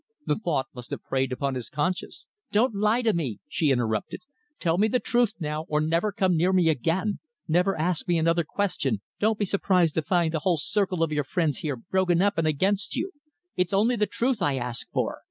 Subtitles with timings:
[0.25, 4.21] The thought must have preyed upon his conscience." "Don't lie to me!" she interrupted.
[4.59, 8.43] "Tell me the truth now or never come near me again, never ask me another
[8.43, 12.39] question, don't be surprised to find the whole circle of your friends here broken up
[12.39, 13.11] and against you.
[13.55, 15.19] It's only the truth I ask for.